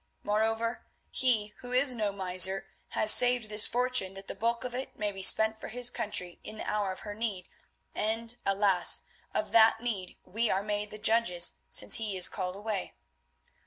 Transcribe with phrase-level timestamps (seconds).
[0.23, 4.97] Moreover, he, who is no miser, has saved this fortune that the bulk of it
[4.97, 7.47] may be spent for his country in the hour of her need,
[7.93, 9.03] and alas!
[9.31, 12.95] of that need we are made the judges, since he is called away.